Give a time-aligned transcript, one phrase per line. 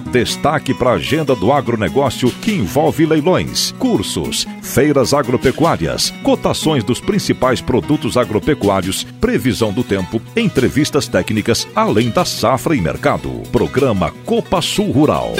[0.00, 7.60] Destaque para a agenda do agronegócio que envolve leilões, cursos, feiras agropecuárias, cotações dos principais
[7.60, 13.30] produtos agropecuários, previsão do tempo, entrevistas técnicas, além da safra e mercado.
[13.52, 15.34] Programa Copa Sul Rural.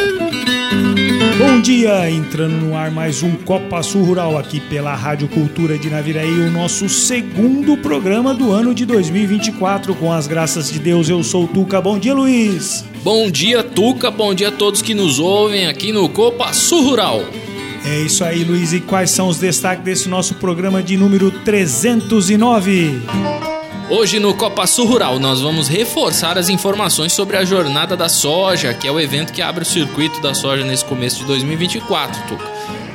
[1.39, 5.89] Bom dia, entrando no ar mais um Copa Sul Rural aqui pela Rádio Cultura de
[5.89, 9.95] Naviraí, o nosso segundo programa do ano de 2024.
[9.95, 11.81] Com as graças de Deus, eu sou o Tuca.
[11.81, 12.90] Bom dia, Luiz.
[13.03, 14.11] Bom dia, Tuca.
[14.11, 17.23] Bom dia a todos que nos ouvem aqui no Copa Sul Rural.
[17.83, 18.75] É isso aí, Luiz.
[18.75, 23.01] E quais são os destaques desse nosso programa de número 309?
[23.89, 28.75] Hoje no Copa Sul Rural nós vamos reforçar as informações sobre a Jornada da Soja,
[28.75, 32.47] que é o evento que abre o circuito da soja nesse começo de 2024, Tuca.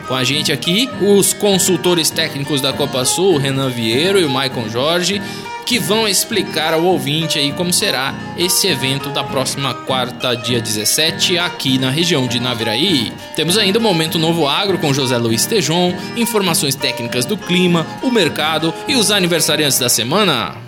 [0.07, 4.29] Com a gente aqui, os consultores técnicos da Copa Sul, o Renan Vieiro e o
[4.29, 5.19] Maicon Jorge,
[5.65, 11.37] que vão explicar ao ouvinte aí como será esse evento da próxima quarta, dia 17,
[11.37, 13.11] aqui na região de Naviraí.
[13.35, 18.11] Temos ainda o Momento Novo Agro com José Luiz Tejon, informações técnicas do clima, o
[18.11, 20.65] mercado e os aniversariantes da semana.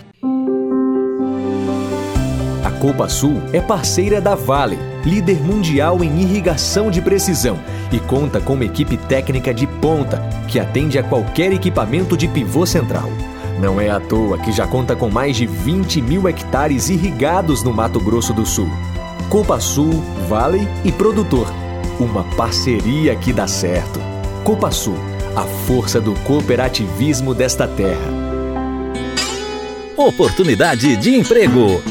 [2.79, 7.59] Copa Sul é parceira da Vale, líder mundial em irrigação de precisão,
[7.91, 12.65] e conta com uma equipe técnica de ponta que atende a qualquer equipamento de pivô
[12.65, 13.09] central.
[13.59, 17.73] Não é à toa que já conta com mais de 20 mil hectares irrigados no
[17.73, 18.69] Mato Grosso do Sul.
[19.29, 21.47] Copa Sul, Vale e Produtor.
[21.99, 23.99] Uma parceria que dá certo.
[24.43, 24.97] Copa Sul,
[25.35, 28.11] a força do cooperativismo desta terra.
[29.97, 31.81] Oportunidade de emprego.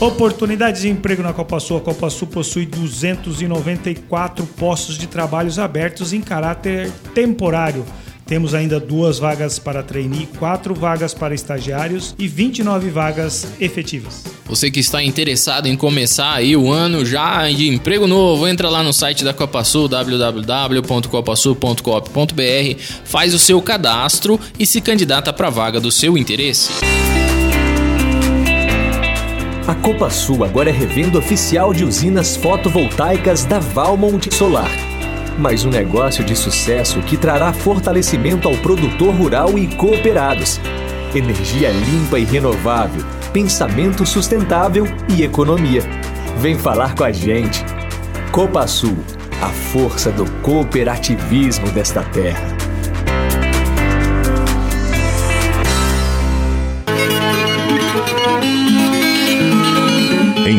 [0.00, 1.76] Oportunidades de emprego na Copa Sul.
[1.76, 7.84] A Copa Sul possui 294 postos de trabalhos abertos em caráter temporário.
[8.26, 14.24] Temos ainda duas vagas para trainee, quatro vagas para estagiários e 29 vagas efetivas.
[14.46, 18.82] Você que está interessado em começar aí o ano já de emprego novo, entra lá
[18.82, 25.50] no site da Copa Sul, www.copasul.coop.br, faz o seu cadastro e se candidata para a
[25.50, 26.70] vaga do seu interesse.
[29.66, 34.93] A Copa Sul agora é revenda oficial de usinas fotovoltaicas da Valmont Solar.
[35.38, 40.60] Mais um negócio de sucesso que trará fortalecimento ao produtor rural e cooperados.
[41.12, 45.82] Energia limpa e renovável, pensamento sustentável e economia.
[46.38, 47.64] Vem falar com a gente.
[48.30, 48.96] Copa Sul,
[49.42, 52.63] a força do cooperativismo desta terra.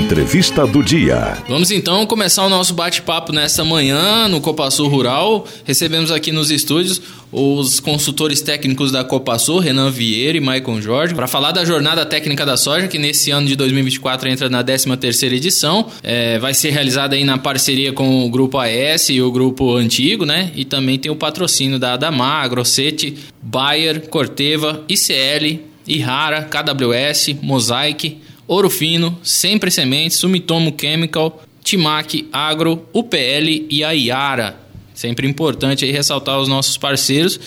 [0.05, 1.35] Entrevista do dia.
[1.49, 5.47] Vamos então começar o nosso bate-papo nesta manhã no Copasul Rural.
[5.63, 7.01] Recebemos aqui nos estúdios
[7.31, 12.45] os consultores técnicos da Copasul, Renan Vieira e Maicon Jorge, para falar da jornada técnica
[12.45, 15.87] da soja, que nesse ano de 2024 entra na 13ª edição.
[16.03, 20.23] É, vai ser realizada aí na parceria com o Grupo AS e o Grupo Antigo,
[20.23, 20.51] né?
[20.55, 28.69] E também tem o patrocínio da Adamar, Grossetti, Bayer, Corteva, ICL, Ihara, KWS, Mosaic, Ouro
[28.69, 34.59] Fino, Sempre Sementes, Sumitomo Chemical, Timac Agro, UPL e a Iara.
[34.93, 37.39] Sempre importante aí ressaltar os nossos parceiros.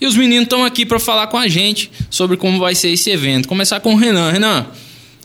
[0.00, 3.10] E os meninos estão aqui para falar com a gente sobre como vai ser esse
[3.10, 3.48] evento.
[3.48, 4.30] Começar com o Renan.
[4.30, 4.66] Renan,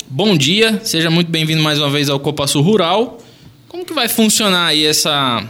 [0.07, 3.19] bom dia, seja muito bem-vindo mais uma vez ao Copa Sul Rural.
[3.67, 5.43] Como que vai funcionar aí essa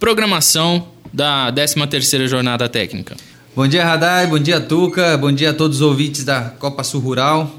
[0.00, 3.16] programação da 13ª Jornada Técnica?
[3.54, 7.00] Bom dia, Radai, bom dia, Tuca, bom dia a todos os ouvintes da Copa Sul
[7.00, 7.57] Rural.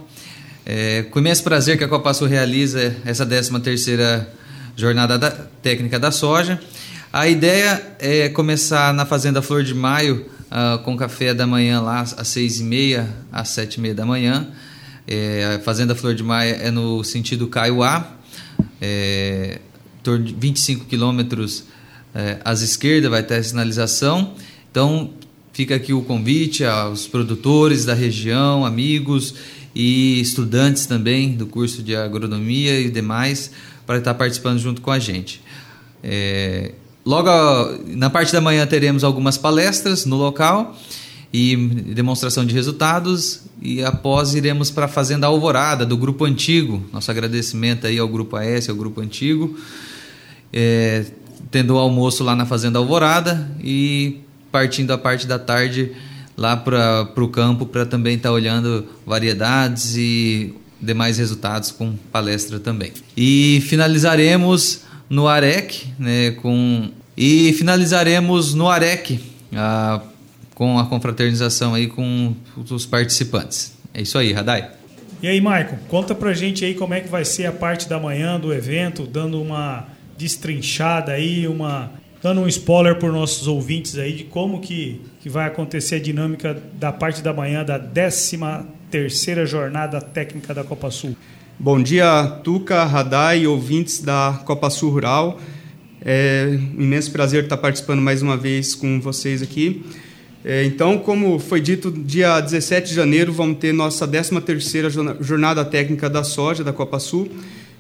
[0.72, 4.28] É, com imenso prazer que a Copa Sul realiza essa 13ª
[4.76, 6.62] Jornada da, Técnica da Soja.
[7.12, 12.02] A ideia é começar na Fazenda Flor de Maio uh, com café da manhã lá
[12.02, 14.48] às seis e meia às sete e meia da manhã.
[15.08, 18.08] É, a Fazenda Flor de Maio é no sentido Caiuá,
[18.80, 19.58] é,
[20.38, 21.64] 25 quilômetros
[22.14, 24.36] é, à esquerda vai ter a sinalização.
[24.70, 25.10] Então
[25.52, 29.34] fica aqui o convite aos produtores da região, amigos
[29.74, 33.52] e estudantes também do curso de agronomia e demais
[33.86, 35.42] para estar participando junto com a gente.
[36.04, 36.74] É,
[37.06, 37.30] logo
[37.88, 40.78] na parte da manhã teremos algumas palestras no local
[41.32, 46.84] e demonstração de resultados e após iremos para a Fazenda Alvorada do Grupo Antigo.
[46.92, 49.58] Nosso agradecimento aí ao Grupo AS, ao Grupo Antigo,
[50.52, 51.06] é,
[51.52, 54.22] tendo o almoço lá na Fazenda Alvorada e
[54.52, 55.92] partindo a parte da tarde
[56.40, 62.62] lá para o campo para também estar tá olhando variedades e demais resultados com palestra
[62.62, 62.94] também.
[63.16, 69.20] E finalizaremos no AREC, né, com e finalizaremos no AREC
[69.54, 70.02] a,
[70.56, 72.34] com a confraternização aí com
[72.70, 73.74] os participantes.
[73.94, 74.72] É isso aí, Radai.
[75.22, 78.00] E aí, Maicon, conta pra gente aí como é que vai ser a parte da
[78.00, 79.88] manhã do evento, dando uma
[80.18, 85.48] destrinchada aí, uma dando um spoiler para nossos ouvintes aí de como que, que vai
[85.48, 88.40] acontecer a dinâmica da parte da manhã da 13
[88.92, 91.16] terceira jornada técnica da Copa Sul.
[91.58, 95.40] Bom dia, Tuca, Radai, ouvintes da Copa Sul Rural.
[96.02, 99.86] É um imenso prazer estar participando mais uma vez com vocês aqui.
[100.44, 106.10] É, então, como foi dito, dia 17 de janeiro vamos ter nossa 13ª Jornada Técnica
[106.10, 107.30] da Soja da Copa Sul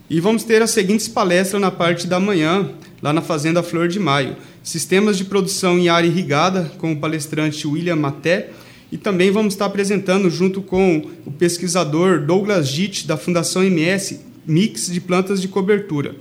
[0.09, 2.69] e vamos ter as seguintes palestras na parte da manhã,
[3.01, 4.35] lá na Fazenda Flor de Maio.
[4.63, 8.49] Sistemas de produção em área irrigada, com o palestrante William Maté,
[8.91, 14.91] e também vamos estar apresentando, junto com o pesquisador Douglas Gitt, da Fundação MS, mix
[14.91, 16.15] de plantas de cobertura.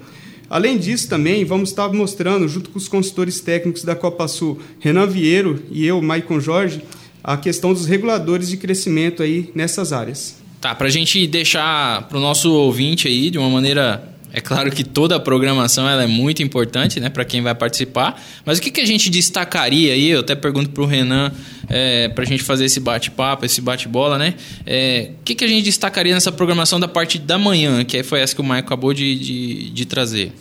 [0.51, 5.07] Além disso, também vamos estar mostrando, junto com os consultores técnicos da Copa Sul, Renan
[5.07, 6.83] Vieiro e eu, Maicon Jorge,
[7.23, 10.37] a questão dos reguladores de crescimento aí nessas áreas.
[10.61, 14.71] Tá, para a gente deixar para o nosso ouvinte aí de uma maneira é claro
[14.71, 18.63] que toda a programação ela é muito importante né, para quem vai participar, mas o
[18.63, 20.11] que, que a gente destacaria aí?
[20.11, 21.33] Eu até pergunto para o Renan,
[21.69, 24.35] é, para a gente fazer esse bate-papo, esse bate-bola, né?
[24.67, 28.21] É, o que, que a gente destacaria nessa programação da parte da manhã, que foi
[28.21, 30.33] essa que o Maicon acabou de, de, de trazer?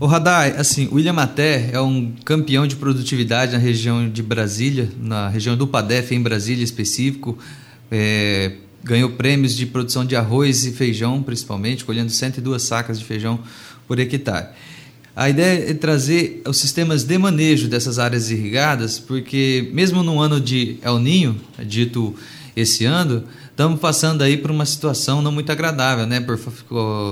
[0.00, 4.88] O Radai, assim, o William Maté é um campeão de produtividade na região de Brasília,
[4.98, 7.38] na região do Padef, em Brasília específico.
[7.90, 8.52] É,
[8.84, 13.40] ganhou prêmios de produção de arroz e feijão, principalmente, colhendo 102 sacas de feijão
[13.88, 14.48] por hectare.
[15.16, 20.40] A ideia é trazer os sistemas de manejo dessas áreas irrigadas, porque mesmo no ano
[20.40, 22.14] de El Ninho, dito
[22.56, 26.20] esse ano, estamos passando aí por uma situação não muito agradável, né?
[26.20, 26.38] Por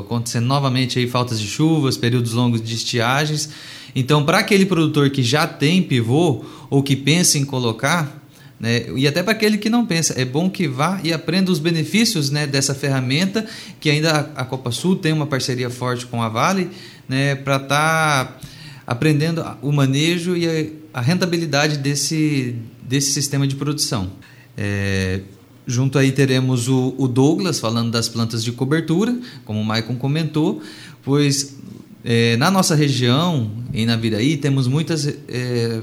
[0.05, 3.51] acontecendo novamente aí faltas de chuvas, períodos longos de estiagens.
[3.95, 8.22] Então, para aquele produtor que já tem pivô ou que pensa em colocar,
[8.63, 8.85] né?
[8.95, 12.31] E até para aquele que não pensa, é bom que vá e aprenda os benefícios
[12.31, 13.45] né, dessa ferramenta,
[13.81, 16.71] que ainda a Copa Sul tem uma parceria forte com a Vale,
[17.09, 18.39] né, para estar tá
[18.87, 24.13] aprendendo o manejo e a, rentabilidade desse, desse sistema de produção.
[24.57, 25.23] É,
[25.67, 30.63] junto aí teremos o, o, Douglas falando das plantas de cobertura, como o Maicon comentou,
[31.03, 31.57] pois
[32.05, 35.81] é, na nossa região, em Naviraí, temos muitas é,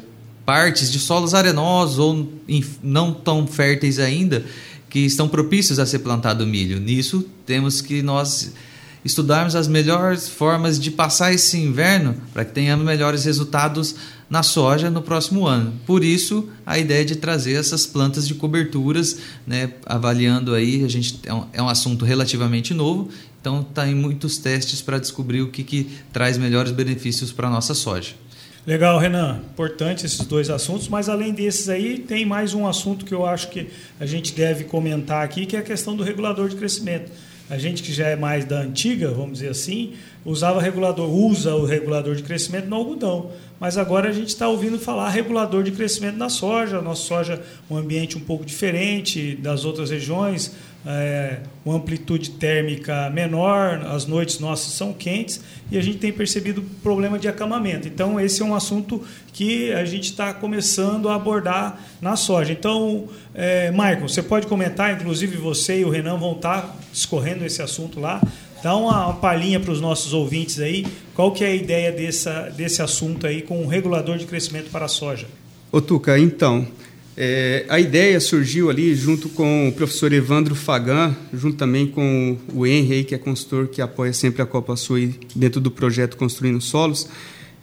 [0.49, 2.27] partes de solos arenosos ou
[2.81, 4.43] não tão férteis ainda
[4.89, 6.79] que estão propícios a ser plantado milho.
[6.79, 8.51] Nisso temos que nós
[9.05, 13.93] estudarmos as melhores formas de passar esse inverno para que tenhamos melhores resultados
[14.27, 15.71] na soja no próximo ano.
[15.85, 21.19] Por isso, a ideia de trazer essas plantas de coberturas, né, avaliando aí, a gente
[21.25, 23.07] é um, é um assunto relativamente novo,
[23.39, 27.51] então está em muitos testes para descobrir o que, que traz melhores benefícios para a
[27.51, 28.15] nossa soja.
[28.67, 29.39] Legal, Renan.
[29.53, 33.49] Importante esses dois assuntos, mas além desses aí, tem mais um assunto que eu acho
[33.49, 33.69] que
[33.99, 37.09] a gente deve comentar aqui, que é a questão do regulador de crescimento.
[37.49, 41.65] A gente que já é mais da antiga, vamos dizer assim, usava regulador, usa o
[41.65, 43.31] regulador de crescimento no algodão.
[43.59, 46.81] Mas agora a gente está ouvindo falar regulador de crescimento na soja.
[46.81, 50.53] Nossa soja um ambiente um pouco diferente das outras regiões,
[50.85, 56.61] é, uma amplitude térmica menor, as noites nossas são quentes e a gente tem percebido
[56.81, 57.87] problema de acamamento.
[57.87, 62.53] Então, esse é um assunto que a gente está começando a abordar na soja.
[62.53, 67.45] Então, é, Michael, você pode comentar, inclusive você e o Renan vão estar tá discorrendo
[67.45, 68.21] esse assunto lá.
[68.63, 72.49] Dá uma, uma palhinha para os nossos ouvintes aí, qual que é a ideia dessa,
[72.55, 75.27] desse assunto aí com o regulador de crescimento para a soja?
[75.71, 76.67] Ô Tuca, então,
[77.17, 82.65] é, a ideia surgiu ali junto com o professor Evandro Fagan, junto também com o
[82.65, 87.09] Henry, que é consultor que apoia sempre a Copa Sul dentro do projeto Construindo Solos,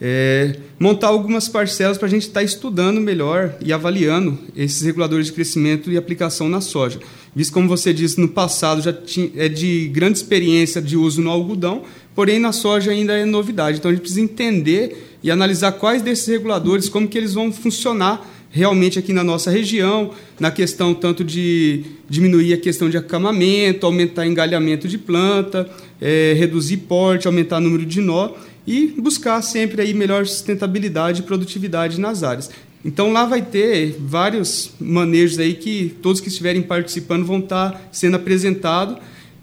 [0.00, 5.26] é, montar algumas parcelas para a gente estar tá estudando melhor e avaliando esses reguladores
[5.26, 7.00] de crescimento e aplicação na soja.
[7.34, 11.30] Visto como você disse, no passado já tinha, é de grande experiência de uso no
[11.30, 11.82] algodão,
[12.14, 13.78] porém na soja ainda é novidade.
[13.78, 18.35] Então a gente precisa entender e analisar quais desses reguladores, como que eles vão funcionar
[18.50, 24.26] realmente aqui na nossa região, na questão tanto de diminuir a questão de acamamento, aumentar
[24.26, 25.68] engalhamento de planta,
[26.00, 28.30] é, reduzir porte, aumentar o número de nó
[28.66, 32.50] e buscar sempre aí melhor sustentabilidade e produtividade nas áreas.
[32.84, 38.16] Então lá vai ter vários manejos aí que todos que estiverem participando vão estar sendo
[38.16, 38.98] apresentados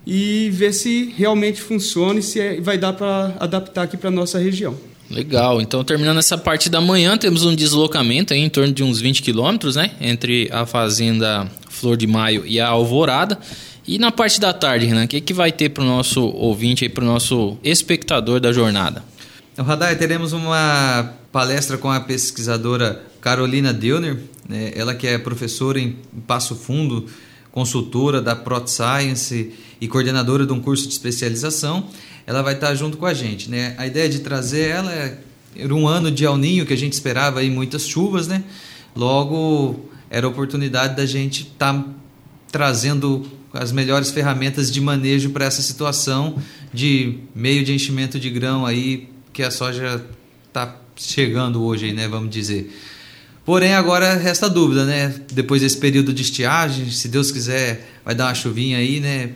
[0.05, 4.11] e ver se realmente funciona e se é, vai dar para adaptar aqui para a
[4.11, 4.75] nossa região.
[5.13, 5.61] Legal.
[5.61, 9.21] Então, terminando essa parte da manhã, temos um deslocamento aí, em torno de uns 20
[9.21, 9.91] quilômetros, né?
[10.01, 13.37] Entre a fazenda Flor de Maio e a Alvorada.
[13.87, 16.89] E na parte da tarde, Renan, o que, que vai ter para o nosso ouvinte,
[16.89, 19.03] para o nosso espectador da jornada?
[19.55, 24.17] No Radar teremos uma palestra com a pesquisadora Carolina Deuner,
[24.49, 24.71] né?
[24.75, 27.05] ela que é professora em Passo Fundo,
[27.53, 31.87] consultora da Prot Science e coordenadora de um curso de especialização.
[32.27, 33.49] Ela vai estar junto com a gente.
[33.49, 33.75] Né?
[33.77, 35.19] A ideia de trazer ela é
[35.55, 38.43] era um ano de El Ninho que a gente esperava aí muitas chuvas, né?
[38.95, 41.85] Logo era a oportunidade da gente estar tá
[42.51, 46.37] trazendo as melhores ferramentas de manejo para essa situação
[46.73, 50.03] de meio de enchimento de grão aí que a soja
[50.47, 52.07] está chegando hoje, aí, né?
[52.07, 52.75] Vamos dizer.
[53.45, 55.13] Porém, agora resta a dúvida, né?
[55.33, 59.31] Depois desse período de estiagem, se Deus quiser, vai dar uma chuvinha aí, né?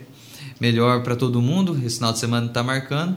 [0.58, 1.78] Melhor para todo mundo.
[1.84, 3.16] Esse final de semana está marcando.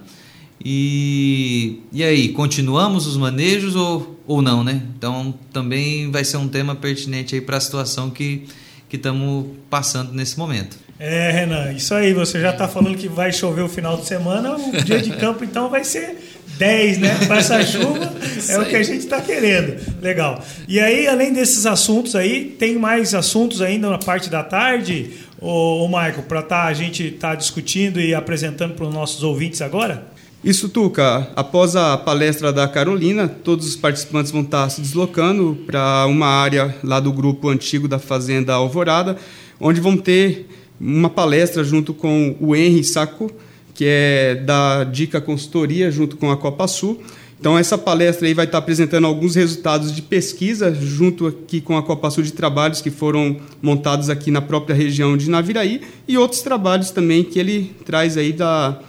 [0.63, 4.83] E, e aí, continuamos os manejos ou, ou não, né?
[4.97, 8.47] Então também vai ser um tema pertinente aí para a situação que
[8.91, 10.77] estamos passando nesse momento.
[10.99, 14.55] É, Renan, isso aí, você já está falando que vai chover o final de semana,
[14.55, 17.17] o dia de campo então vai ser 10, né?
[17.31, 18.13] Essa chuva
[18.47, 19.81] é o que a gente está querendo.
[19.99, 20.45] Legal.
[20.67, 25.83] E aí, além desses assuntos aí, tem mais assuntos ainda na parte da tarde, ô,
[25.83, 29.59] ô Michael, para tá, a gente estar tá discutindo e apresentando para os nossos ouvintes
[29.59, 30.05] agora?
[30.43, 31.27] Isso, Tuca.
[31.35, 36.75] Após a palestra da Carolina, todos os participantes vão estar se deslocando para uma área
[36.83, 39.17] lá do grupo antigo da Fazenda Alvorada,
[39.59, 40.47] onde vão ter
[40.79, 43.31] uma palestra junto com o Henry Saco,
[43.73, 47.01] que é da Dica Consultoria, junto com a Copa Sul.
[47.39, 51.81] Então, essa palestra aí vai estar apresentando alguns resultados de pesquisa, junto aqui com a
[51.81, 56.41] Copa Sul de trabalhos que foram montados aqui na própria região de Naviraí, e outros
[56.41, 58.79] trabalhos também que ele traz aí da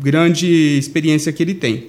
[0.00, 1.88] grande experiência que ele tem.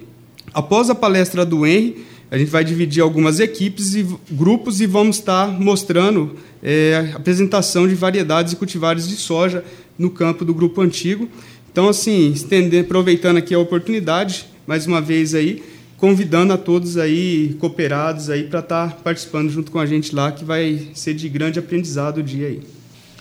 [0.52, 5.16] Após a palestra do Henry, a gente vai dividir algumas equipes e grupos e vamos
[5.16, 9.64] estar mostrando é, apresentação de variedades e cultivares de soja
[9.98, 11.28] no campo do grupo antigo.
[11.72, 15.62] Então, assim, estender, aproveitando aqui a oportunidade, mais uma vez aí,
[15.96, 20.44] convidando a todos aí, cooperados aí, para estar participando junto com a gente lá, que
[20.44, 22.60] vai ser de grande aprendizado o dia aí.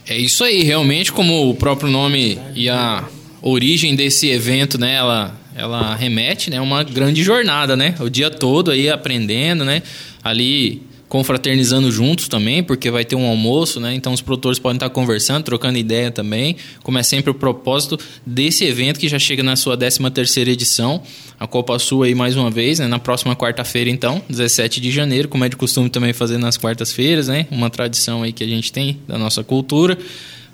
[0.08, 3.08] É isso aí, realmente, como o próprio nome e a
[3.42, 8.72] origem desse evento, né, ela, ela remete, né, uma grande jornada, né, o dia todo
[8.72, 9.84] aí aprendendo, né,
[10.24, 13.96] ali confraternizando juntos também, porque vai ter um almoço, né?
[13.96, 18.64] Então os produtores podem estar conversando, trocando ideia também, como é sempre o propósito desse
[18.64, 21.02] evento que já chega na sua 13 terceira edição,
[21.40, 22.88] a Copa Sul aí mais uma vez, né?
[22.88, 27.28] Na próxima quarta-feira então, 17 de janeiro, como é de costume também fazer nas quartas-feiras,
[27.28, 27.48] né?
[27.50, 29.98] Uma tradição aí que a gente tem da nossa cultura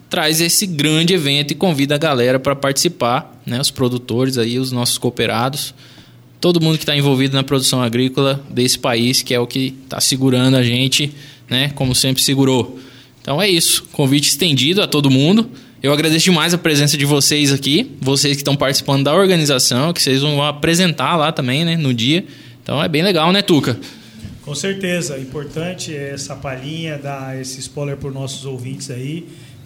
[0.07, 3.59] traz esse grande evento e convida a galera para participar, né?
[3.59, 5.73] Os produtores aí, os nossos cooperados,
[6.45, 9.99] todo mundo que está envolvido na produção agrícola desse país, que é o que está
[9.99, 11.11] segurando a gente,
[11.49, 11.71] né?
[11.73, 12.79] Como sempre segurou.
[13.19, 15.49] Então é isso, convite estendido a todo mundo.
[15.81, 19.99] Eu agradeço demais a presença de vocês aqui, vocês que estão participando da organização, que
[19.99, 22.23] vocês vão apresentar lá também, né, no dia.
[22.61, 23.79] Então é bem legal, né, Tuca?
[24.43, 29.25] Com certeza, importante essa palhinha, dar esse spoiler para os nossos ouvintes aí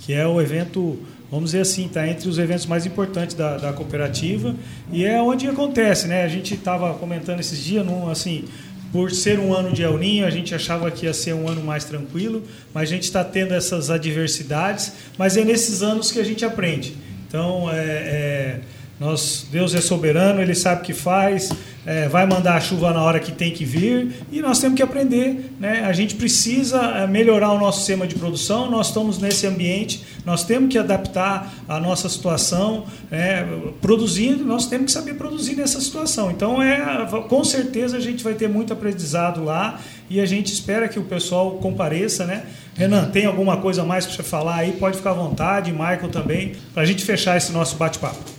[0.09, 0.97] que é o evento,
[1.31, 4.55] vamos dizer assim, está entre os eventos mais importantes da, da cooperativa
[4.91, 6.23] e é onde acontece, né?
[6.23, 8.45] A gente estava comentando esses dias, num, assim,
[8.91, 11.63] por ser um ano de El Ninho, a gente achava que ia ser um ano
[11.63, 12.43] mais tranquilo,
[12.73, 16.95] mas a gente está tendo essas adversidades, mas é nesses anos que a gente aprende.
[17.27, 18.59] Então, é, é
[18.99, 21.49] nós, Deus é soberano, Ele sabe o que faz,
[21.85, 24.83] é, vai mandar a chuva na hora que tem que vir e nós temos que
[24.83, 25.51] aprender.
[25.59, 25.83] Né?
[25.85, 30.43] A gente precisa é, melhorar o nosso sistema de produção, nós estamos nesse ambiente, nós
[30.43, 33.45] temos que adaptar a nossa situação, é,
[33.81, 36.31] produzindo, nós temos que saber produzir nessa situação.
[36.31, 40.87] Então, é, com certeza, a gente vai ter muito aprendizado lá e a gente espera
[40.87, 42.25] que o pessoal compareça.
[42.25, 42.43] Né?
[42.75, 44.73] Renan, tem alguma coisa mais para você falar aí?
[44.73, 48.38] Pode ficar à vontade, Michael também, para a gente fechar esse nosso bate-papo.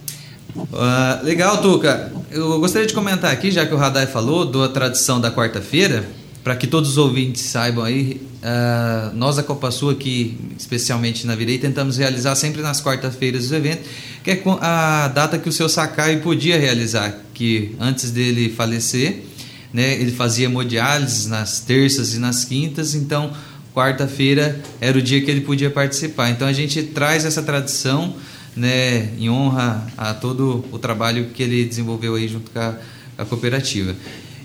[0.56, 2.12] Uh, legal, Tuca.
[2.30, 6.04] Eu gostaria de comentar aqui, já que o Radai falou, da tradição da quarta-feira,
[6.42, 11.34] para que todos os ouvintes saibam aí, uh, nós da Copa Sul aqui, especialmente na
[11.34, 13.86] Virei, tentamos realizar sempre nas quartas-feiras os eventos,
[14.24, 19.24] que é a data que o seu Sakai podia realizar, que antes dele falecer,
[19.72, 23.32] né, ele fazia hemodiálise nas terças e nas quintas, então
[23.74, 26.30] quarta-feira era o dia que ele podia participar.
[26.30, 28.14] Então a gente traz essa tradição
[28.56, 32.76] né, em honra a todo o trabalho que ele desenvolveu aí junto com a,
[33.18, 33.94] a cooperativa.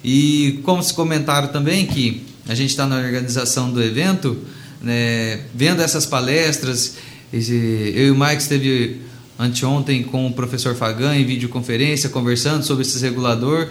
[0.04, 4.38] E como se comentaram também que a gente está na organização do evento,
[4.82, 6.98] né, vendo essas palestras,
[7.34, 7.54] esse,
[7.96, 9.02] eu e o Mike esteve
[9.38, 13.68] anteontem com o professor Fagan em videoconferência conversando sobre esse regulador.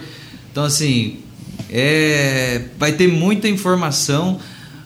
[0.51, 1.19] Então assim,
[1.69, 4.39] é, vai ter muita informação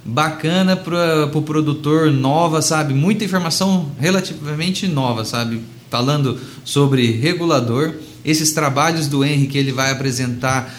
[0.10, 2.94] bacana para o pro produtor, nova, sabe?
[2.94, 5.62] Muita informação relativamente nova, sabe?
[5.90, 7.94] Falando sobre regulador.
[8.24, 10.74] Esses trabalhos do Henry que ele vai apresentar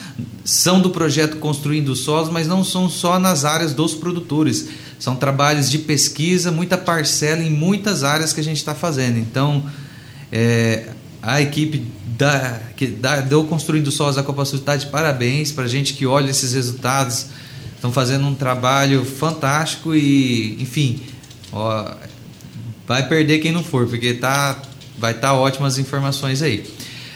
[0.44, 4.68] são do projeto Construindo Solos, mas não são só nas áreas dos produtores.
[4.98, 9.18] São trabalhos de pesquisa, muita parcela em muitas áreas que a gente está fazendo.
[9.18, 9.64] Então,
[10.30, 10.90] é,
[11.22, 11.86] a equipe
[12.18, 15.94] da, que da, do Construindo Solos da Copa Sul está de parabéns para a gente
[15.94, 17.26] que olha esses resultados
[17.80, 21.00] Estão fazendo um trabalho fantástico e, enfim,
[21.50, 21.94] ó,
[22.86, 24.60] vai perder quem não for, porque tá,
[24.98, 26.62] vai estar tá ótimas informações aí.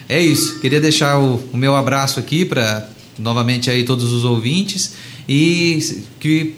[0.09, 0.61] É isso.
[0.61, 4.95] Queria deixar o, o meu abraço aqui para novamente aí todos os ouvintes
[5.29, 6.55] e que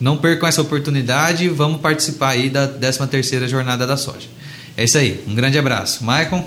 [0.00, 1.48] não percam essa oportunidade.
[1.48, 4.26] Vamos participar aí da 13 terceira jornada da soja.
[4.76, 5.22] É isso aí.
[5.28, 6.44] Um grande abraço, Maicon.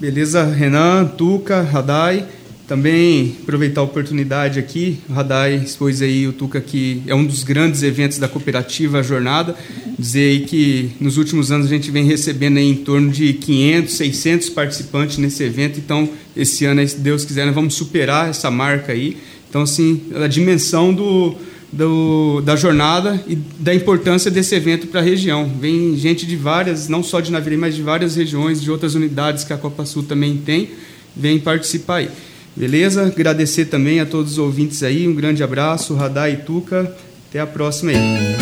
[0.00, 2.26] Beleza, Renan, Tuca, Radai.
[2.72, 7.44] Também aproveitar a oportunidade aqui, o Radai expôs aí o Tuca que é um dos
[7.44, 9.54] grandes eventos da cooperativa Jornada,
[9.98, 14.48] dizer aí que nos últimos anos a gente vem recebendo em torno de 500, 600
[14.48, 19.18] participantes nesse evento, então esse ano, se Deus quiser, nós vamos superar essa marca aí.
[19.50, 21.36] Então, assim, a dimensão do,
[21.70, 25.46] do, da jornada e da importância desse evento para a região.
[25.60, 29.44] Vem gente de várias, não só de Navirei, mas de várias regiões, de outras unidades
[29.44, 30.70] que a Copa Sul também tem,
[31.14, 32.08] vem participar aí.
[32.54, 33.06] Beleza?
[33.06, 35.08] Agradecer também a todos os ouvintes aí.
[35.08, 36.94] Um grande abraço, Radar e Tuca.
[37.28, 38.41] Até a próxima aí.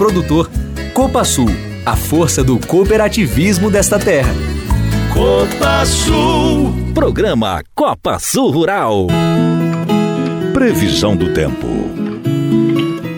[0.01, 0.49] produtor.
[0.95, 1.45] Copa Sul,
[1.85, 4.33] a força do cooperativismo desta terra.
[5.13, 6.73] Copa Sul.
[6.91, 9.05] Programa Copa Sul Rural.
[10.55, 11.67] Previsão do tempo.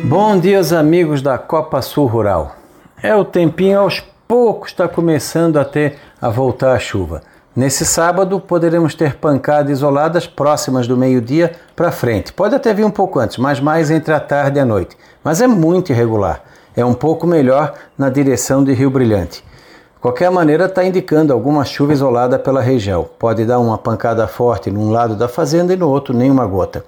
[0.03, 2.53] Bom dia, amigos da Copa Sul Rural.
[3.01, 7.21] É o tempinho aos poucos está começando a ter a voltar a chuva.
[7.55, 12.34] Nesse sábado poderemos ter pancadas isoladas próximas do meio-dia para frente.
[12.34, 14.97] Pode até vir um pouco antes, mas mais entre a tarde e a noite.
[15.23, 16.43] Mas é muito irregular
[16.75, 19.43] é um pouco melhor na direção de Rio Brilhante.
[20.01, 23.07] Qualquer maneira, está indicando alguma chuva isolada pela região.
[23.17, 26.83] Pode dar uma pancada forte num lado da fazenda e no outro nenhuma gota.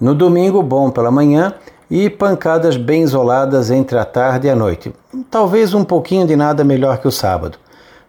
[0.00, 1.52] No domingo, bom pela manhã
[1.90, 4.94] e pancadas bem isoladas entre a tarde e a noite.
[5.30, 7.58] Talvez um pouquinho de nada melhor que o sábado.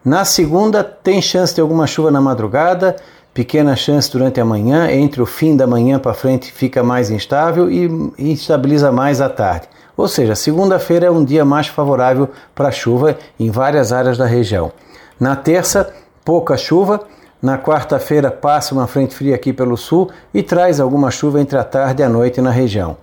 [0.03, 2.95] Na segunda, tem chance de alguma chuva na madrugada,
[3.33, 7.69] pequena chance durante a manhã, entre o fim da manhã para frente fica mais instável
[7.69, 7.89] e
[8.31, 9.67] estabiliza mais à tarde.
[9.97, 14.71] Ou seja, segunda-feira é um dia mais favorável para chuva em várias áreas da região.
[15.19, 17.01] Na terça, pouca chuva.
[17.41, 21.63] Na quarta-feira, passa uma frente fria aqui pelo sul e traz alguma chuva entre a
[21.63, 22.97] tarde e a noite na região.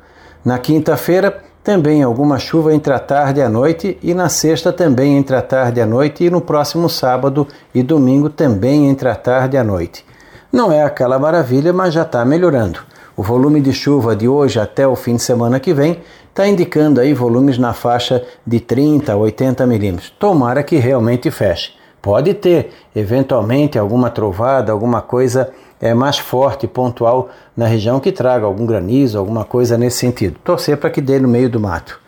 [0.45, 5.17] Na quinta-feira, também alguma chuva entre a tarde e a noite, e na sexta também
[5.17, 9.15] entre a tarde e a noite, e no próximo sábado e domingo também entre a
[9.15, 10.05] tarde e a noite.
[10.53, 12.81] Não é aquela maravilha, mas já está melhorando.
[13.17, 16.01] O volume de chuva de hoje até o fim de semana que vem
[16.33, 20.11] está indicando aí volumes na faixa de 30 a 80 milímetros.
[20.19, 21.73] Tomara que realmente feche.
[22.01, 28.47] Pode ter, eventualmente, alguma trovada, alguma coisa é, mais forte, pontual na região que traga
[28.47, 30.39] algum granizo, alguma coisa nesse sentido.
[30.43, 32.01] Torcer para que dê no meio do mato.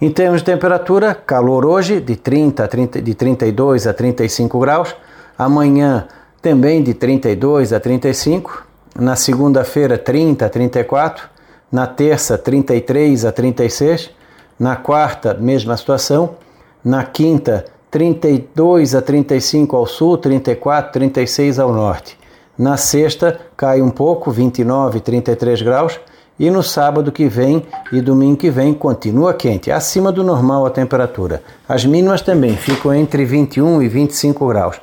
[0.00, 4.94] Em termos de temperatura, calor hoje de 30 a 30, de 32 a 35 graus.
[5.36, 6.06] Amanhã
[6.40, 8.64] também de 32 a 35.
[8.96, 11.33] Na segunda-feira, 30 a 34
[11.74, 14.08] na terça 33 a 36,
[14.60, 16.36] na quarta, mesma situação,
[16.84, 22.16] na quinta, 32 a 35 ao sul, 34, 36 ao norte.
[22.56, 25.98] Na sexta, cai um pouco, 29, 33 graus.
[26.38, 30.70] E no sábado que vem e domingo que vem continua quente, acima do normal a
[30.70, 31.42] temperatura.
[31.68, 34.80] As mínimas também ficam entre 21 e 25 graus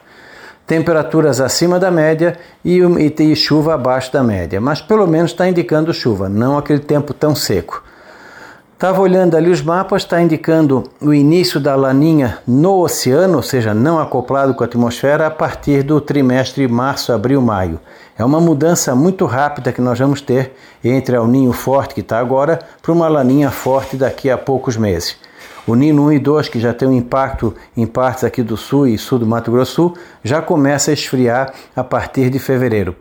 [0.71, 5.93] temperaturas acima da média e, e, chuva abaixo da média, mas pelo menos está indicando
[5.93, 7.83] chuva, não aquele tempo tão seco.
[8.71, 13.73] Estava olhando ali os mapas, está indicando o início da laninha no oceano, ou seja,
[13.73, 17.77] não acoplado com a atmosfera, a partir do trimestre março, abril, maio.
[18.17, 22.17] É uma mudança muito rápida que nós vamos ter entre o ninho forte que está
[22.17, 25.17] agora para uma laninha forte daqui a poucos meses.
[25.67, 28.87] O Nino 1 e 2, que já tem um impacto em partes aqui do sul
[28.87, 32.95] e sul do Mato Grosso Sul, já começa a esfriar a partir de fevereiro.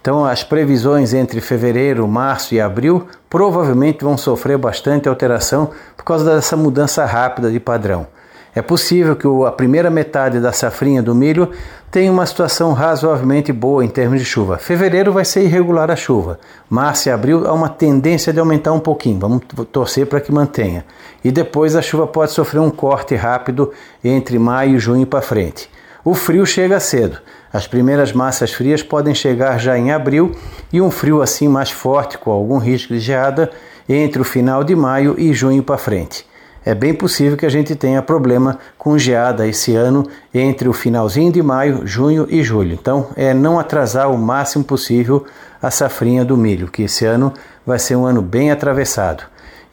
[0.00, 6.34] Então, as previsões entre fevereiro, março e abril provavelmente vão sofrer bastante alteração por causa
[6.34, 8.06] dessa mudança rápida de padrão.
[8.54, 11.50] É possível que a primeira metade da safrinha do milho
[11.90, 14.58] tenha uma situação razoavelmente boa em termos de chuva.
[14.58, 16.38] Fevereiro vai ser irregular a chuva.
[16.68, 19.18] Março e abril há uma tendência de aumentar um pouquinho.
[19.18, 20.84] Vamos torcer para que mantenha.
[21.24, 23.72] E depois a chuva pode sofrer um corte rápido
[24.04, 25.70] entre maio e junho para frente.
[26.04, 27.16] O frio chega cedo.
[27.50, 30.36] As primeiras massas frias podem chegar já em abril
[30.70, 33.50] e um frio assim mais forte, com algum risco de geada,
[33.88, 36.30] entre o final de maio e junho para frente
[36.64, 41.32] é bem possível que a gente tenha problema com geada esse ano entre o finalzinho
[41.32, 42.72] de maio, junho e julho.
[42.72, 45.26] Então, é não atrasar o máximo possível
[45.60, 47.32] a safrinha do milho, que esse ano
[47.66, 49.24] vai ser um ano bem atravessado.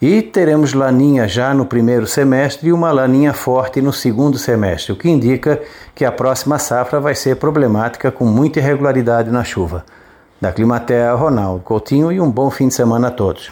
[0.01, 4.95] E teremos laninha já no primeiro semestre e uma laninha forte no segundo semestre, o
[4.95, 5.61] que indica
[5.93, 9.83] que a próxima safra vai ser problemática com muita irregularidade na chuva.
[10.39, 13.51] Da Climatea, Ronaldo Coutinho e um bom fim de semana a todos.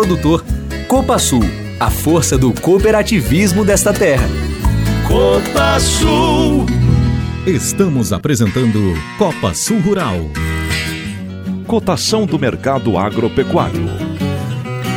[0.01, 0.43] produtor.
[0.87, 1.43] Copa Sul,
[1.79, 4.27] a força do cooperativismo desta terra.
[5.07, 6.65] Copa Sul.
[7.45, 8.79] Estamos apresentando
[9.17, 10.17] Copa Sul Rural.
[11.67, 14.10] Cotação do mercado agropecuário.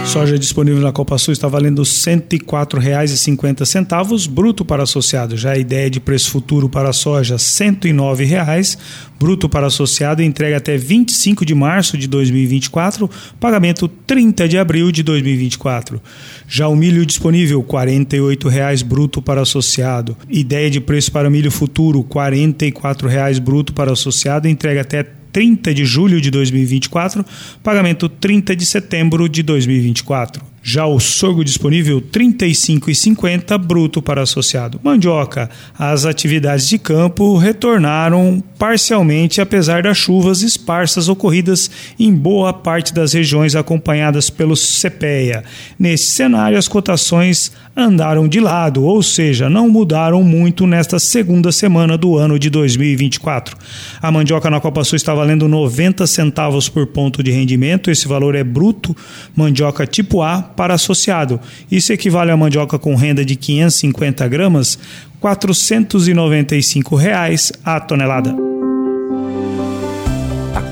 [0.07, 5.37] Soja disponível na Copa Sul está valendo R$ 104,50 bruto para associado.
[5.37, 8.79] Já a ideia de preço futuro para a soja R$ 109,00
[9.19, 15.03] bruto para associado entrega até 25 de março de 2024, pagamento 30 de abril de
[15.03, 16.01] 2024.
[16.47, 20.17] Já o milho disponível R$ 48,00 bruto para associado.
[20.29, 25.85] Ideia de preço para milho futuro R$ 44,00 bruto para associado, entrega até 30 de
[25.85, 27.27] julho de 2024,
[27.61, 30.55] pagamento 30 de setembro de 2024.
[30.63, 34.81] Já o sorgo disponível, R$ 35,50 bruto para associado.
[34.83, 42.95] Mandioca, as atividades de campo retornaram parcialmente apesar das chuvas esparsas ocorridas em boa parte
[42.95, 45.45] das regiões acompanhadas pelo CPEA.
[45.79, 51.99] Nesse cenário, as cotações andaram de lado, ou seja, não mudaram muito nesta segunda semana
[51.99, 53.57] do ano de 2024.
[54.01, 58.35] A mandioca na Copa Sul está valendo 90 centavos por ponto de rendimento, esse valor
[58.35, 58.97] é bruto,
[59.35, 61.41] mandioca tipo A para associado.
[61.71, 64.79] Isso equivale a mandioca com renda de 550 gramas,
[65.21, 68.54] 495 reais a tonelada.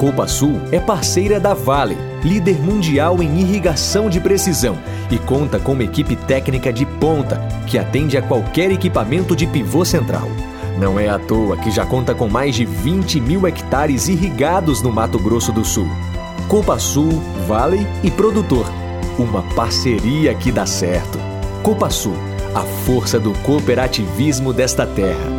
[0.02, 4.76] Copa Sul é parceira da Vale, líder mundial em irrigação de precisão
[5.08, 9.84] e conta com uma equipe técnica de ponta que atende a qualquer equipamento de pivô
[9.84, 10.26] central.
[10.76, 14.90] Não é à toa que já conta com mais de 20 mil hectares irrigados no
[14.90, 15.86] Mato Grosso do Sul.
[16.48, 18.66] Copa Sul, Vale e Produtor
[19.16, 21.16] uma parceria que dá certo.
[21.62, 22.16] Copa Sul,
[22.56, 25.30] a força do cooperativismo desta terra.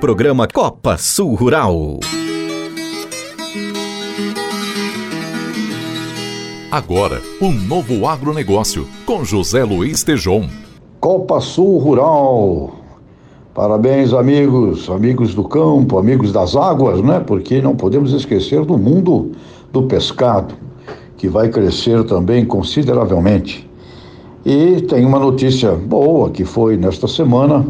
[0.00, 2.00] Programa Copa Sul Rural.
[6.70, 10.48] Agora, um novo agronegócio com José Luiz Tejon.
[11.00, 12.70] Copa Sul Rural.
[13.52, 17.18] Parabéns, amigos, amigos do campo, amigos das águas, né?
[17.18, 19.32] Porque não podemos esquecer do mundo
[19.72, 20.54] do pescado
[21.16, 23.68] que vai crescer também consideravelmente.
[24.46, 27.66] E tem uma notícia boa que foi nesta semana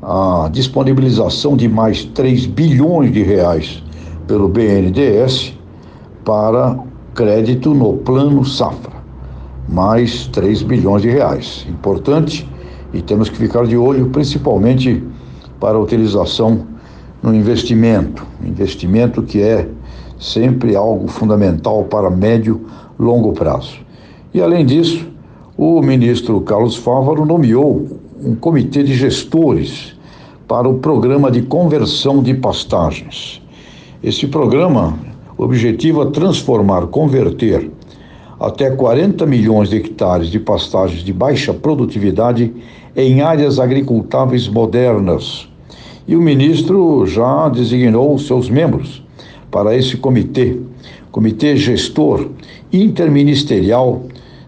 [0.00, 3.82] a disponibilização de mais 3 bilhões de reais
[4.26, 5.52] pelo BNDES
[6.24, 8.92] para crédito no plano safra.
[9.68, 11.66] Mais 3 bilhões de reais.
[11.68, 12.48] Importante
[12.92, 15.02] e temos que ficar de olho principalmente
[15.58, 16.66] para a utilização
[17.22, 19.68] no investimento, investimento que é
[20.18, 22.66] sempre algo fundamental para médio
[22.98, 23.78] longo prazo.
[24.34, 25.06] E além disso,
[25.56, 29.94] o ministro Carlos Fávaro nomeou um comitê de gestores
[30.48, 33.40] para o programa de conversão de pastagens.
[34.02, 34.98] Esse programa
[35.42, 37.70] objetiva transformar, converter
[38.38, 42.52] até 40 milhões de hectares de pastagens de baixa produtividade
[42.96, 45.48] em áreas agricultáveis modernas.
[46.08, 49.02] E o ministro já designou seus membros
[49.50, 50.58] para esse comitê,
[51.12, 52.30] comitê gestor
[52.72, 54.02] interministerial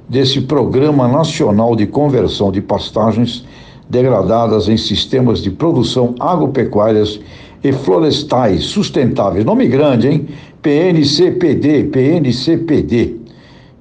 [0.08, 3.44] desse Programa Nacional de Conversão de Pastagens
[3.88, 7.20] Degradadas em Sistemas de Produção Agropecuárias
[7.62, 9.44] e Florestais Sustentáveis.
[9.44, 10.28] Nome grande, hein?
[10.64, 13.16] PNCPD, PNCPD.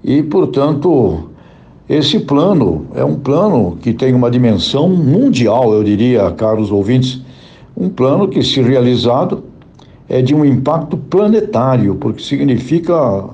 [0.04, 1.30] E, portanto,
[1.88, 7.22] esse plano é um plano que tem uma dimensão mundial, eu diria, caros ouvintes.
[7.76, 9.46] Um plano que, se realizado,
[10.10, 13.30] é de um impacto planetário, porque significa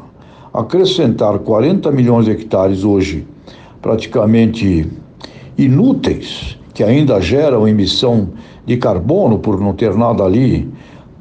[0.53, 3.25] acrescentar 40 milhões de hectares hoje
[3.81, 4.87] praticamente
[5.57, 8.29] inúteis, que ainda geram emissão
[8.63, 10.69] de carbono por não ter nada ali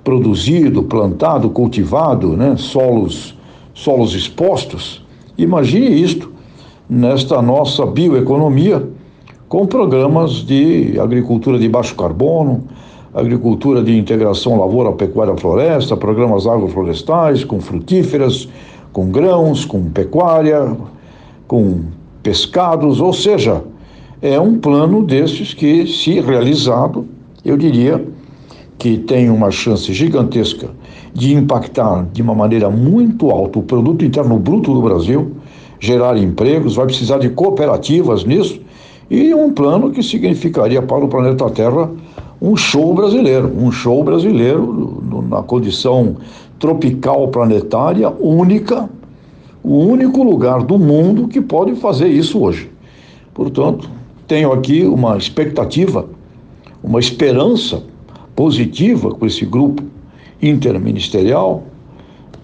[0.08, 2.56] produzido, plantado, cultivado, né?
[2.56, 3.36] solos,
[3.74, 5.04] solos expostos.
[5.36, 6.32] Imagine isto
[6.88, 8.88] nesta nossa bioeconomia
[9.50, 12.64] com programas de agricultura de baixo carbono,
[13.12, 18.48] agricultura de integração lavoura, pecuária, floresta, programas agroflorestais com frutíferas,
[18.94, 20.74] com grãos, com pecuária,
[21.46, 21.82] com
[22.22, 23.62] pescados, ou seja,
[24.22, 27.06] é um plano desses que, se realizado,
[27.44, 28.02] eu diria
[28.78, 30.70] que tem uma chance gigantesca
[31.12, 35.32] de impactar de uma maneira muito alta o produto interno bruto do Brasil,
[35.80, 38.60] gerar empregos, vai precisar de cooperativas nisso,
[39.10, 41.90] e um plano que significaria para o planeta Terra
[42.40, 46.16] um show brasileiro, um show brasileiro na condição
[46.58, 48.88] tropical planetária única,
[49.62, 52.70] o único lugar do mundo que pode fazer isso hoje.
[53.34, 53.90] Portanto,
[54.26, 56.06] tenho aqui uma expectativa,
[56.82, 57.82] uma esperança
[58.38, 59.82] positiva com esse grupo
[60.40, 61.64] interministerial,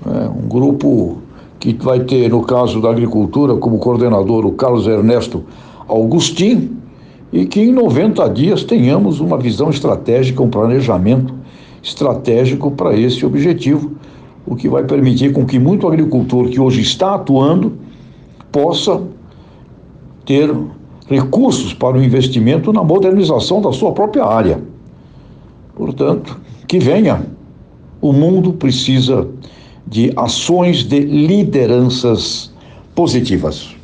[0.05, 1.19] né, um grupo
[1.61, 5.45] que vai ter, no caso da agricultura, como coordenador o Carlos Ernesto
[5.87, 6.79] Augustin,
[7.33, 11.33] e que em 90 dias tenhamos uma visão estratégica, um planejamento
[11.81, 13.93] estratégico para esse objetivo,
[14.45, 17.79] o que vai permitir com que muito agricultor que hoje está atuando
[18.51, 19.01] possa
[20.27, 20.53] ter
[21.07, 24.74] recursos para o investimento na modernização da sua própria área.
[25.75, 27.27] Portanto, que venha.
[28.01, 29.29] O mundo precisa
[29.87, 32.53] de ações de lideranças
[32.95, 33.75] positivas.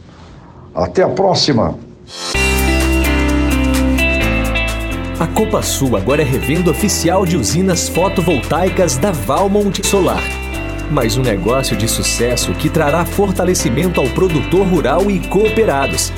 [0.74, 1.74] Até a próxima!
[5.18, 10.22] A Copa Sul agora é revenda oficial de usinas fotovoltaicas da Valmont Solar.
[10.90, 16.10] Mais um negócio de sucesso que trará fortalecimento ao produtor rural e cooperados.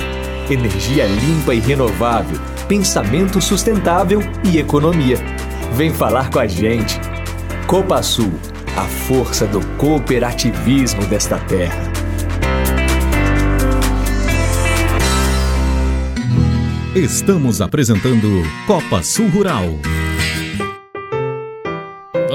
[0.49, 5.17] Energia limpa e renovável, pensamento sustentável e economia.
[5.75, 6.99] Vem falar com a gente.
[7.67, 8.31] Copa Sul
[8.75, 11.91] a força do cooperativismo desta terra.
[16.95, 18.27] Estamos apresentando
[18.65, 19.79] Copa Sul Rural.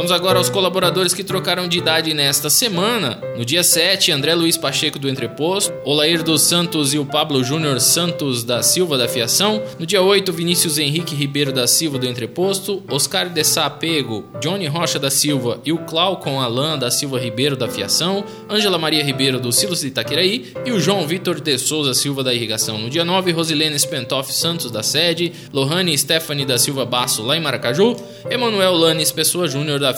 [0.09, 3.21] Vamos agora aos colaboradores que trocaram de idade nesta semana.
[3.37, 7.79] No dia 7, André Luiz Pacheco do Entreposto, Olair dos Santos e o Pablo Júnior
[7.79, 9.62] Santos da Silva da Fiação.
[9.79, 14.66] No dia 8, Vinícius Henrique Ribeiro da Silva do Entreposto, Oscar de Sá Pego, Johnny
[14.66, 19.38] Rocha da Silva e o Glaucon Alain da Silva Ribeiro da Fiação, Ângela Maria Ribeiro
[19.38, 22.79] do Silos de Itaqueraí e o João Vitor de Souza Silva da Irrigação.
[22.79, 27.40] No dia 9, Rosilene Spentoff Santos da Sede, Lohane Stephanie da Silva Basso lá em
[27.42, 27.94] Maracaju,
[28.31, 29.98] Emanuel Lanes Pessoa Júnior da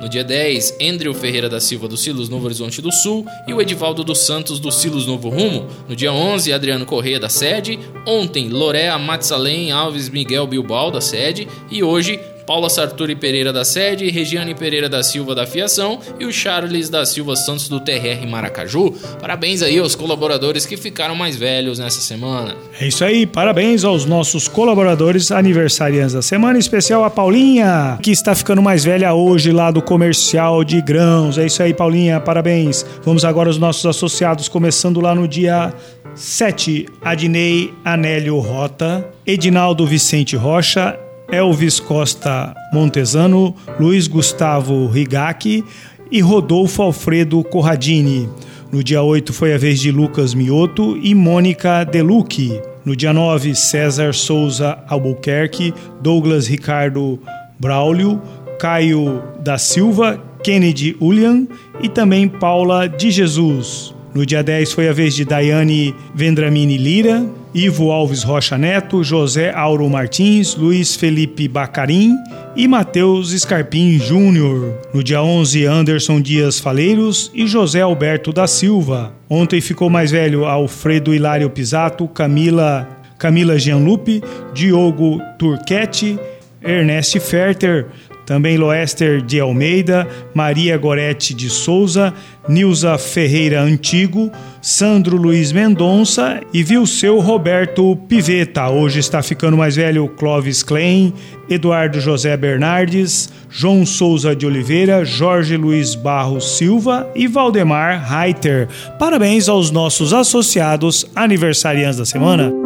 [0.00, 3.60] No dia 10, Andrew Ferreira da Silva do Silos Novo Horizonte do Sul e o
[3.60, 5.68] Edivaldo dos Santos do Silos Novo Rumo.
[5.88, 7.78] No dia 11, Adriano Correia da Sede.
[8.04, 11.46] Ontem, Lorea Matsalem Alves Miguel Bilbao da Sede.
[11.70, 16.32] E hoje, Paula Sarturi Pereira da Sede, Regiane Pereira da Silva da Fiação e o
[16.32, 18.92] Charles da Silva Santos do TRR Maracaju.
[19.20, 22.54] Parabéns aí aos colaboradores que ficaram mais velhos nessa semana.
[22.80, 28.10] É isso aí, parabéns aos nossos colaboradores aniversariantes da semana, em especial a Paulinha, que
[28.10, 31.38] está ficando mais velha hoje lá do comercial de grãos.
[31.38, 32.84] É isso aí, Paulinha, parabéns.
[33.04, 35.72] Vamos agora aos nossos associados, começando lá no dia
[36.14, 40.98] 7, Adnei Anélio Rota, Edinaldo Vicente Rocha,
[41.32, 45.64] Elvis Costa Montesano, Luiz Gustavo Rigaki
[46.10, 48.28] e Rodolfo Alfredo Corradini.
[48.70, 52.60] No dia 8 foi a vez de Lucas Mioto e Mônica Deluque.
[52.84, 57.18] No dia 9, César Souza Albuquerque, Douglas Ricardo
[57.58, 58.20] Braulio,
[58.58, 61.46] Caio da Silva, Kennedy Ulian
[61.82, 63.94] e também Paula de Jesus.
[64.14, 69.50] No dia 10 foi a vez de Daiane Vendramini Lira, Ivo Alves Rocha Neto, José
[69.54, 72.16] Auro Martins, Luiz Felipe Bacarim
[72.56, 74.80] e Matheus Scarpim Júnior.
[74.94, 79.12] No dia 11, Anderson Dias Faleiros e José Alberto da Silva.
[79.28, 82.88] Ontem ficou mais velho Alfredo Hilário Pisato, Camila,
[83.18, 84.22] Camila Gianlupe,
[84.54, 86.18] Diogo Turquete,
[86.62, 87.86] Ernest Ferter,
[88.24, 92.12] também Loester de Almeida, Maria Gorete de Souza,
[92.48, 94.30] Nilza Ferreira Antigo,
[94.60, 98.68] Sandro Luiz Mendonça e viu seu Roberto Piveta.
[98.68, 101.12] Hoje está ficando mais velho Clóvis Klein,
[101.48, 108.68] Eduardo José Bernardes, João Souza de Oliveira, Jorge Luiz Barros Silva e Valdemar Reiter.
[108.98, 112.61] Parabéns aos nossos associados aniversariantes da semana.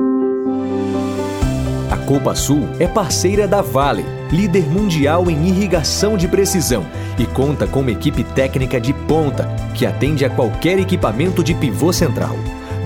[2.06, 6.86] A Copa Sul é parceira da Vale, líder mundial em irrigação de precisão
[7.18, 11.92] e conta com uma equipe técnica de ponta que atende a qualquer equipamento de pivô
[11.92, 12.36] central.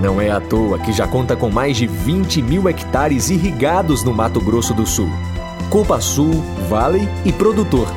[0.00, 4.14] Não é à toa que já conta com mais de 20 mil hectares irrigados no
[4.14, 5.10] Mato Grosso do Sul.
[5.68, 7.88] Copa Sul, Vale e Produtor.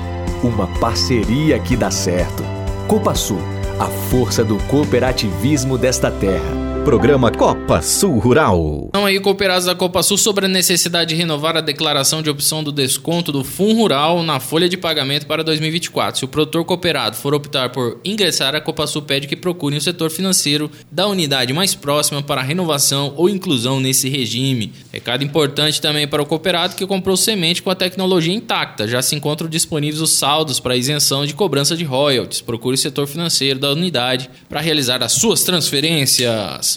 [0.43, 2.43] Uma parceria que dá certo.
[2.85, 3.39] Copa Sul,
[3.79, 6.62] a força do cooperativismo desta terra.
[6.83, 8.87] Programa Copa Sul Rural.
[8.89, 12.61] Então aí, cooperados da Copa Sul, sobre a necessidade de renovar a declaração de opção
[12.61, 16.19] do desconto do Fundo Rural na folha de pagamento para 2024.
[16.19, 19.81] Se o produtor cooperado for optar por ingressar, a Copa Sul pede que procure o
[19.81, 24.73] setor financeiro da unidade mais próxima para renovação ou inclusão nesse regime.
[24.91, 28.89] Recado importante também para o cooperado que comprou semente com a tecnologia intacta.
[28.89, 32.41] Já se encontram disponíveis os saldos para isenção de cobrança de royalties.
[32.41, 36.72] Procure o setor financeiro da unidade para realizar as suas transferências.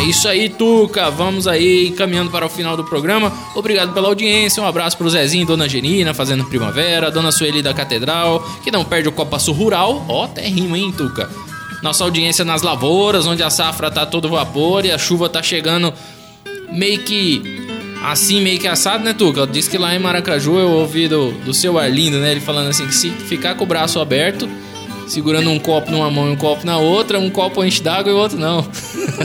[0.00, 1.10] É isso aí, Tuca.
[1.10, 3.30] Vamos aí caminhando para o final do programa.
[3.54, 4.62] Obrigado pela audiência.
[4.62, 7.10] Um abraço pro Zezinho e Dona Genina fazendo primavera.
[7.10, 10.02] Dona Sueli da Catedral, que não perde o Copa Sul Rural.
[10.08, 11.28] Ó, até rima, hein, Tuca?
[11.82, 15.92] Nossa audiência nas lavouras, onde a safra tá todo vapor e a chuva tá chegando
[16.72, 17.42] meio que
[18.02, 19.46] assim, meio que assado, né, Tuca?
[19.46, 22.30] Diz que lá em Maracaju eu ouvi do, do seu Arlindo, né?
[22.30, 24.48] Ele falando assim que se ficar com o braço aberto
[25.10, 28.14] segurando um copo numa mão e um copo na outra, um copo enche d'água e
[28.14, 28.66] o outro não.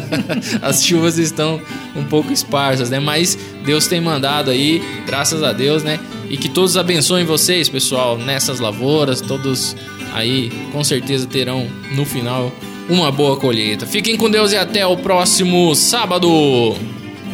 [0.62, 1.62] As chuvas estão
[1.96, 3.00] um pouco esparsas, né?
[3.00, 6.00] Mas Deus tem mandado aí, graças a Deus, né?
[6.30, 9.76] E que todos abençoem vocês, pessoal, nessas lavouras, todos
[10.14, 12.52] aí com certeza terão no final
[12.90, 13.86] uma boa colheita.
[13.86, 16.76] Fiquem com Deus e até o próximo sábado.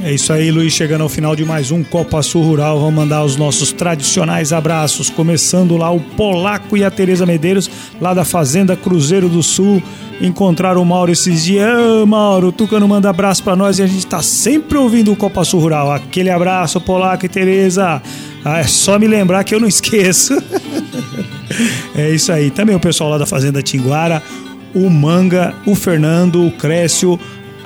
[0.03, 2.79] É isso aí, Luiz, chegando ao final de mais um Copa Sul Rural.
[2.79, 8.11] Vamos mandar os nossos tradicionais abraços, começando lá o Polaco e a Tereza Medeiros, lá
[8.11, 9.81] da Fazenda Cruzeiro do Sul.
[10.19, 11.69] Encontraram o Mauro esses dias.
[12.01, 15.43] Ô, Mauro, Tucano manda abraço para nós e a gente tá sempre ouvindo o Copa
[15.43, 15.91] Sul Rural.
[15.91, 18.01] Aquele abraço, Polaco e Tereza.
[18.43, 20.33] Ah, é só me lembrar que eu não esqueço.
[21.95, 22.49] é isso aí.
[22.49, 24.23] Também o pessoal lá da Fazenda Tinguara,
[24.73, 27.19] o Manga, o Fernando, o Crécio,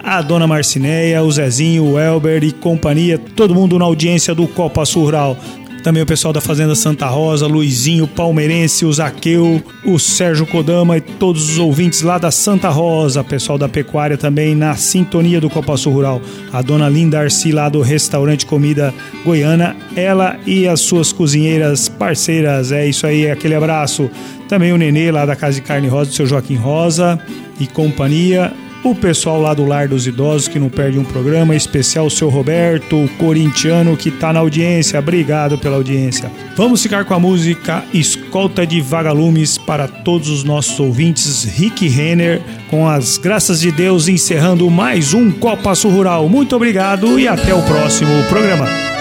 [0.05, 4.85] a dona Marcineia, o Zezinho, o Elber e companhia, todo mundo na audiência do Copa
[4.85, 5.35] Sul Rural.
[5.81, 11.01] Também o pessoal da Fazenda Santa Rosa, Luizinho, Palmeirense, o Zaqueu, o Sérgio Kodama e
[11.01, 15.75] todos os ouvintes lá da Santa Rosa, pessoal da pecuária também na sintonia do Copa
[15.75, 16.21] Sul Rural.
[16.53, 22.71] A dona Linda Arci lá do restaurante Comida Goiana, ela e as suas cozinheiras parceiras.
[22.71, 24.09] É isso aí, aquele abraço.
[24.47, 27.19] Também o Nenê lá da Casa de Carne Rosa, do seu Joaquim Rosa
[27.59, 28.53] e companhia
[28.91, 32.29] o pessoal lá do Lar dos Idosos que não perde um programa, especial o seu
[32.29, 34.99] Roberto, o corintiano que tá na audiência.
[34.99, 36.31] Obrigado pela audiência.
[36.55, 41.43] Vamos ficar com a música Escolta de Vagalumes para todos os nossos ouvintes.
[41.43, 46.29] Rick Renner, com as graças de Deus, encerrando mais um Copa Sul Rural.
[46.29, 48.94] Muito obrigado e até o próximo programa.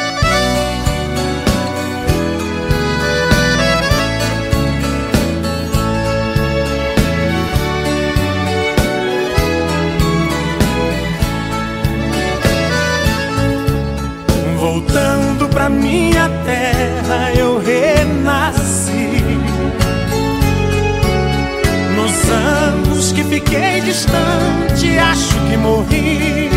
[15.64, 19.08] Pra minha terra eu renasci.
[21.96, 26.50] Nos anos que fiquei distante acho que morri.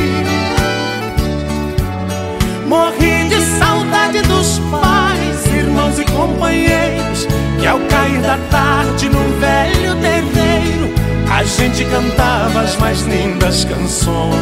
[2.68, 7.28] Morri de saudade dos pais, irmãos e companheiros
[7.62, 10.94] Que ao cair da tarde no velho terreiro
[11.32, 14.36] A gente cantava as mais lindas canções.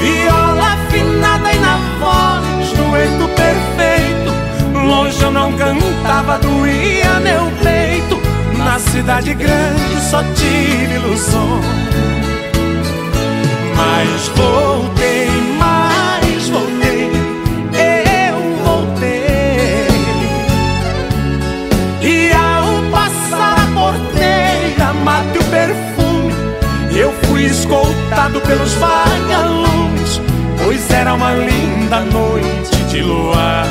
[0.00, 0.68] Viola
[1.20, 1.37] na voz
[2.78, 4.30] dueto perfeito.
[4.72, 8.18] Longe eu não cantava, doía meu peito.
[8.56, 11.66] Na cidade grande só tive ilusões.
[13.76, 17.10] Mas voltei, mas voltei,
[18.28, 19.86] eu voltei.
[22.02, 26.34] E ao passar a porteira, mate o perfume,
[26.96, 29.87] eu fui escoltado pelos vagalumes,
[30.68, 33.64] pois era uma linda noite de luar.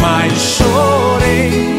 [0.00, 1.78] Mas chorei,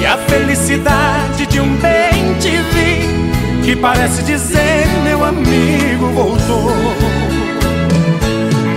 [0.00, 6.72] E a felicidade de um bem te vi Que parece dizer meu amigo voltou.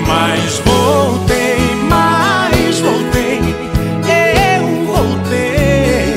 [0.07, 1.57] Mas voltei,
[1.87, 3.39] mas voltei
[4.03, 6.15] Eu voltei.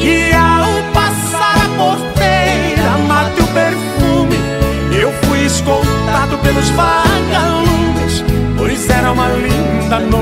[0.00, 4.36] E ao passar a porteira Mate o perfume
[5.00, 8.24] Eu fui escoltado pelos vagalumes
[8.58, 10.19] Pois era uma linda noite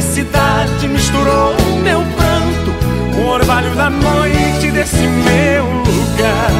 [0.00, 6.50] felicidade misturou meu pranto Com o orvalho da noite desse meu lugar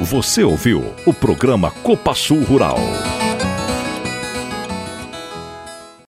[0.00, 2.78] Você ouviu o programa Copa Sul Rural.